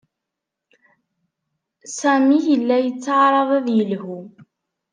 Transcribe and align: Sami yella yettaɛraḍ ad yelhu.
Sami 1.97 2.37
yella 2.47 2.75
yettaɛraḍ 2.85 3.49
ad 3.57 3.67
yelhu. 3.77 4.19